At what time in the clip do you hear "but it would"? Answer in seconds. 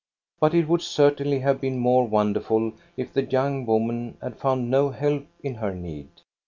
0.39-0.81